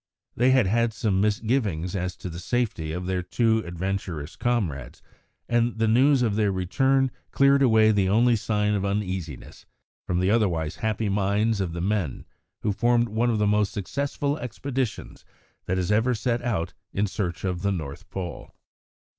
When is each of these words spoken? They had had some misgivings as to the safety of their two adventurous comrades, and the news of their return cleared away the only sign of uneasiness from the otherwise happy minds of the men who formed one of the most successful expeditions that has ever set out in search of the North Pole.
They 0.35 0.49
had 0.49 0.65
had 0.65 0.93
some 0.93 1.21
misgivings 1.21 1.95
as 1.95 2.15
to 2.15 2.27
the 2.31 2.39
safety 2.39 2.91
of 2.91 3.05
their 3.05 3.21
two 3.21 3.59
adventurous 3.67 4.35
comrades, 4.35 4.99
and 5.47 5.77
the 5.77 5.87
news 5.87 6.23
of 6.23 6.35
their 6.35 6.51
return 6.51 7.11
cleared 7.29 7.61
away 7.61 7.91
the 7.91 8.09
only 8.09 8.35
sign 8.35 8.73
of 8.73 8.83
uneasiness 8.83 9.67
from 10.07 10.19
the 10.19 10.31
otherwise 10.31 10.77
happy 10.77 11.07
minds 11.07 11.61
of 11.61 11.73
the 11.73 11.81
men 11.81 12.25
who 12.63 12.71
formed 12.73 13.09
one 13.09 13.29
of 13.29 13.37
the 13.37 13.45
most 13.45 13.73
successful 13.73 14.39
expeditions 14.39 15.23
that 15.67 15.77
has 15.77 15.91
ever 15.91 16.15
set 16.15 16.41
out 16.41 16.73
in 16.91 17.05
search 17.05 17.43
of 17.43 17.61
the 17.61 17.71
North 17.71 18.09
Pole. 18.09 18.49